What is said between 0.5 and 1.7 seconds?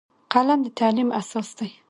د تعلیم اساس دی